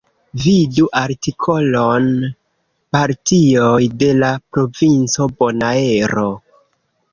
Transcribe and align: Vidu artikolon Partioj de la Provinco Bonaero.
Vidu 0.43 0.85
artikolon 1.01 2.07
Partioj 2.97 3.83
de 4.05 4.09
la 4.25 4.33
Provinco 4.57 5.31
Bonaero. 5.39 6.29